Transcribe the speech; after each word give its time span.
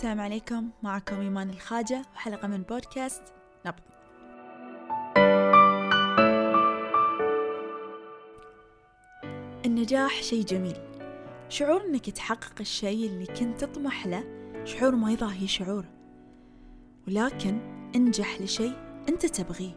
السلام 0.00 0.20
عليكم. 0.20 0.70
معكم 0.82 1.20
إيمان 1.20 1.50
الخاجة 1.50 2.02
وحلقة 2.14 2.48
من 2.48 2.62
بودكاست 2.62 3.22
نبض. 3.66 3.80
النجاح 9.66 10.22
شيء 10.22 10.44
جميل. 10.44 10.76
شعور 11.48 11.84
إنك 11.84 12.10
تحقق 12.10 12.54
الشيء 12.60 13.06
اللي 13.06 13.26
كنت 13.26 13.64
تطمح 13.64 14.06
له 14.06 14.24
شعور 14.64 14.94
ما 14.94 15.12
يضاهي 15.12 15.46
شعور. 15.46 15.84
ولكن 17.08 17.60
انجح 17.96 18.40
لشيء 18.40 18.76
أنت 19.08 19.26
تبغيه 19.26 19.76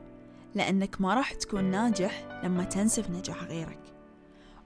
لأنك 0.55 1.01
ما 1.01 1.13
راح 1.13 1.33
تكون 1.33 1.63
ناجح 1.63 2.41
لما 2.43 2.63
تنسف 2.63 3.09
نجاح 3.09 3.43
غيرك. 3.43 3.79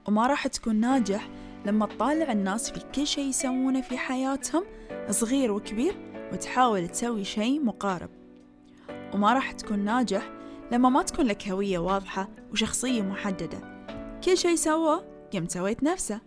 وما 0.08 0.28
راح 0.28 0.48
تكون 0.48 0.76
ناجح 0.76 1.30
لما 1.66 1.86
تطالع 1.86 2.32
الناس 2.32 2.72
في 2.72 2.80
كل 2.96 3.08
شيء 3.08 3.30
يسوونه 3.30 3.82
في 3.82 3.98
حياتهم 3.98 4.64
صغير 5.12 5.52
وكبير 5.52 5.96
وتحاول 6.34 6.88
تسوي 6.88 7.24
شيء 7.24 7.64
مقارب. 7.64 8.10
وما 9.14 9.34
راح 9.34 9.52
تكون 9.52 9.80
ناجح 9.80 10.32
لما 10.72 10.90
ما 10.90 11.04
تكون 11.04 11.26
لك 11.26 11.48
هوية 11.48 11.80
واضحة 11.80 12.30
وشخصية 12.52 13.02
محددة. 13.02 13.88
كل 14.24 14.38
شيء 14.38 14.56
سواه 14.56 15.04
قمت 15.34 15.52
سويت 15.52 15.84
نفسه. 15.84 16.22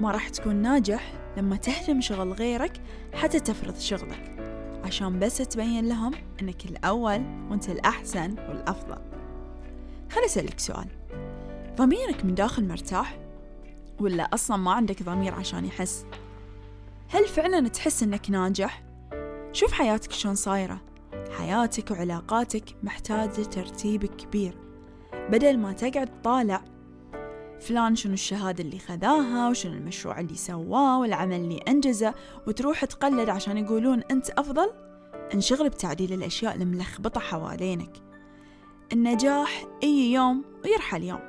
ما 0.00 0.10
راح 0.10 0.28
تكون 0.28 0.56
ناجح 0.56 1.12
لما 1.36 1.56
تهدم 1.56 2.00
شغل 2.00 2.32
غيرك 2.32 2.80
حتى 3.14 3.40
تفرض 3.40 3.78
شغلك 3.78 4.52
عشان 4.84 5.18
بس 5.18 5.36
تبين 5.36 5.88
لهم 5.88 6.12
إنك 6.42 6.64
الأول 6.64 7.22
وأنت 7.50 7.68
الأحسن 7.68 8.30
والأفضل. 8.48 8.98
خلي 10.10 10.26
أسألك 10.26 10.60
سؤال. 10.60 10.86
ضميرك 11.76 12.24
من 12.24 12.34
داخل 12.34 12.68
مرتاح؟ 12.68 13.18
ولا 14.00 14.22
أصلا 14.22 14.56
ما 14.56 14.72
عندك 14.72 15.02
ضمير 15.02 15.34
عشان 15.34 15.64
يحس؟ 15.64 16.06
هل 17.12 17.28
فعلا 17.28 17.68
تحس 17.68 18.02
إنك 18.02 18.30
ناجح؟ 18.30 18.82
شوف 19.52 19.72
حياتك 19.72 20.12
شلون 20.12 20.34
صايرة. 20.34 20.80
حياتك 21.38 21.90
وعلاقاتك 21.90 22.64
محتاجة 22.82 23.42
ترتيب 23.42 24.04
كبير. 24.04 24.58
بدل 25.12 25.58
ما 25.58 25.72
تقعد 25.72 26.20
تطالع. 26.20 26.64
فلان 27.60 27.96
شنو 27.96 28.12
الشهادة 28.12 28.64
اللي 28.64 28.78
خذاها 28.78 29.48
وشنو 29.48 29.72
المشروع 29.72 30.20
اللي 30.20 30.34
سواه 30.34 31.00
والعمل 31.00 31.36
اللي 31.36 31.58
أنجزه 31.68 32.14
وتروح 32.46 32.84
تقلد 32.84 33.28
عشان 33.28 33.58
يقولون 33.58 34.02
أنت 34.10 34.30
أفضل؟ 34.30 34.72
انشغل 35.34 35.68
بتعديل 35.68 36.12
الأشياء 36.12 36.54
الملخبطة 36.54 37.20
حوالينك. 37.20 37.92
النجاح 38.92 39.64
أي 39.82 40.12
يوم 40.12 40.44
ويرحل 40.64 41.02
يوم. 41.02 41.20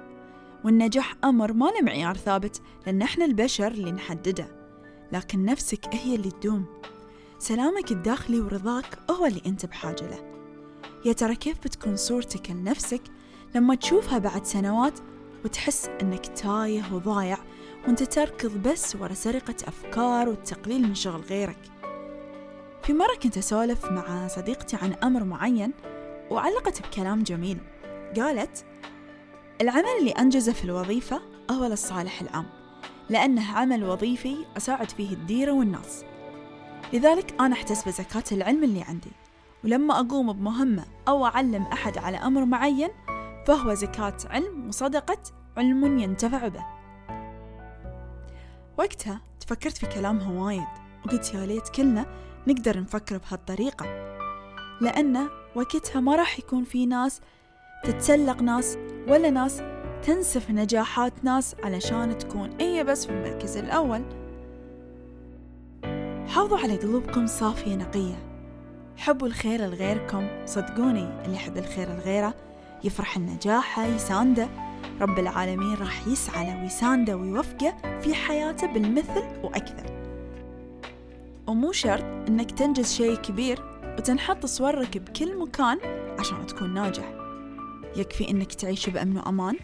والنجاح 0.65 1.15
أمر 1.23 1.53
ما 1.53 1.65
له 1.65 1.81
معيار 1.81 2.17
ثابت 2.17 2.61
لأن 2.85 3.01
إحنا 3.01 3.25
البشر 3.25 3.67
اللي 3.67 3.91
نحدده. 3.91 4.62
لكن 5.13 5.45
نفسك 5.45 5.85
هي 5.91 6.15
اللي 6.15 6.31
تدوم. 6.31 6.65
سلامك 7.39 7.91
الداخلي 7.91 8.39
ورضاك 8.39 8.99
هو 9.11 9.25
اللي 9.25 9.41
أنت 9.45 9.65
بحاجة 9.65 10.03
له. 10.07 10.33
يا 11.05 11.13
ترى 11.13 11.35
كيف 11.35 11.57
بتكون 11.57 11.95
صورتك 11.95 12.51
لنفسك 12.51 13.01
لما 13.55 13.75
تشوفها 13.75 14.17
بعد 14.17 14.45
سنوات 14.45 14.99
وتحس 15.45 15.89
أنك 16.01 16.25
تايه 16.25 16.93
وضايع 16.93 17.37
وأنت 17.85 18.03
تركض 18.03 18.67
بس 18.67 18.95
ورا 18.95 19.13
سرقة 19.13 19.55
أفكار 19.67 20.29
والتقليل 20.29 20.81
من 20.81 20.95
شغل 20.95 21.21
غيرك؟ 21.21 21.71
في 22.83 22.93
مرة 22.93 23.15
كنت 23.23 23.37
أسولف 23.37 23.85
مع 23.85 24.27
صديقتي 24.27 24.75
عن 24.75 24.93
أمر 24.93 25.23
معين 25.23 25.73
وعلقت 26.31 26.81
بكلام 26.87 27.23
جميل. 27.23 27.57
قالت 28.15 28.65
العمل 29.61 29.89
اللي 29.99 30.11
أنجزه 30.11 30.53
في 30.53 30.63
الوظيفة 30.63 31.21
هو 31.51 31.65
للصالح 31.65 32.21
العام. 32.21 32.62
لأنه 33.09 33.51
عمل 33.57 33.83
وظيفي 33.83 34.35
أساعد 34.57 34.91
فيه 34.91 35.13
الديرة 35.13 35.51
والناس. 35.51 36.05
لذلك 36.93 37.41
أنا 37.41 37.53
أحتسب 37.53 37.89
زكاة 37.89 38.23
العلم 38.31 38.63
اللي 38.63 38.81
عندي. 38.81 39.11
ولما 39.63 39.99
أقوم 39.99 40.33
بمهمة 40.33 40.85
أو 41.07 41.25
أعلم 41.25 41.63
أحد 41.63 41.97
على 41.97 42.17
أمر 42.17 42.45
معين 42.45 42.89
فهو 43.47 43.73
زكاة 43.73 44.17
علم 44.29 44.67
وصدقة 44.67 45.17
علم 45.57 45.97
ينتفع 45.97 46.47
به. 46.47 46.65
وقتها 48.77 49.21
تفكرت 49.39 49.77
في 49.77 49.85
كلامها 49.87 50.31
وايد 50.31 50.67
وقلت 51.05 51.33
يا 51.33 51.45
ليت 51.45 51.69
كلنا 51.69 52.05
نقدر 52.47 52.79
نفكر 52.79 53.17
بهالطريقة. 53.17 53.85
لأن 54.81 55.29
وقتها 55.55 55.99
ما 55.99 56.15
راح 56.15 56.39
يكون 56.39 56.63
في 56.63 56.85
ناس 56.85 57.21
تتسلق 57.83 58.41
ناس 58.41 58.77
ولا 59.07 59.29
ناس 59.29 59.61
تنسف 60.03 60.51
نجاحات 60.51 61.13
ناس 61.23 61.55
علشان 61.63 62.17
تكون 62.17 62.49
هي 62.59 62.83
بس 62.83 63.05
في 63.05 63.11
المركز 63.11 63.57
الأول. 63.57 64.01
حافظوا 66.27 66.57
على 66.57 66.75
قلوبكم 66.75 67.27
صافية 67.27 67.75
نقية. 67.75 68.15
حبوا 68.97 69.27
الخير 69.27 69.61
لغيركم 69.61 70.27
صدقوني 70.45 71.09
اللي 71.25 71.35
يحب 71.35 71.57
الخير 71.57 71.89
لغيره 71.89 72.33
يفرح 72.83 73.17
النجاحه 73.17 73.85
يسانده 73.85 74.47
رب 75.01 75.19
العالمين 75.19 75.73
راح 75.73 76.07
يسعى 76.07 76.45
له 76.45 76.61
ويسانده 76.61 77.17
ويوفقه 77.17 77.99
في 78.01 78.15
حياته 78.15 78.67
بالمثل 78.67 79.23
وأكثر. 79.43 79.85
ومو 81.47 81.71
شرط 81.71 82.03
إنك 82.27 82.51
تنجز 82.51 82.93
شيء 82.93 83.15
كبير 83.15 83.59
وتنحط 83.97 84.45
صورك 84.45 84.97
بكل 84.97 85.39
مكان 85.39 85.77
عشان 86.19 86.45
تكون 86.45 86.73
ناجح. 86.73 87.22
يكفي 87.95 88.29
إنك 88.29 88.53
تعيش 88.53 88.89
بأمن 88.89 89.17
وأمان 89.17 89.57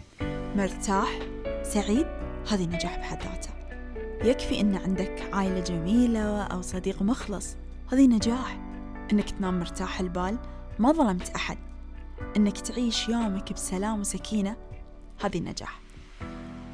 مرتاح 0.56 1.18
سعيد. 1.62 2.06
هذه 2.50 2.66
نجاح 2.66 2.98
بحد 2.98 3.22
ذاته. 3.22 3.50
يكفي 4.24 4.60
إن 4.60 4.76
عندك 4.76 5.30
عائلة 5.32 5.60
جميلة 5.60 6.42
أو 6.42 6.62
صديق 6.62 7.02
مخلص. 7.02 7.56
هذه 7.92 8.06
نجاح. 8.06 8.58
إنك 9.12 9.30
تنام 9.30 9.58
مرتاح 9.58 10.00
البال 10.00 10.38
ما 10.78 10.92
ظلمت 10.92 11.30
أحد. 11.30 11.58
إنك 12.36 12.58
تعيش 12.58 13.08
يومك 13.08 13.52
بسلام 13.52 14.00
وسكينة 14.00 14.56
هذه 15.24 15.38
نجاح. 15.38 15.80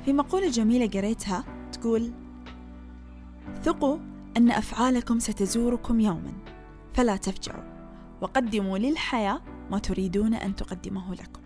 في 0.05 0.13
مقولة 0.13 0.51
جميلة 0.51 1.01
قريتها 1.01 1.45
تقول 1.73 2.11
ثقوا 3.63 3.99
أن 4.37 4.51
أفعالكم 4.51 5.19
ستزوركم 5.19 6.01
يوما 6.01 6.33
فلا 6.95 7.17
تفجعوا. 7.17 7.65
وقدموا 8.21 8.79
للحياة 8.79 9.41
ما 9.71 9.79
تريدون 9.79 10.35
أن 10.35 10.57
تقدمه 10.57 11.15
لكم. 11.15 11.46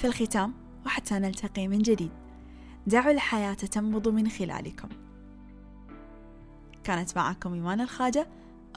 في 0.00 0.06
الختام 0.06 0.54
وحتى 0.86 1.14
نلتقي 1.14 1.68
من 1.68 1.78
جديد. 1.78 2.10
دعوا 2.86 3.10
الحياة 3.10 3.54
تنبض 3.54 4.08
من 4.08 4.28
خلالكم. 4.28 4.88
كانت 6.84 7.16
معكم 7.16 7.54
إيمان 7.54 7.80
الخاجة 7.80 8.28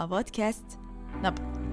بودكاست 0.01 0.79
نبض. 1.15 1.72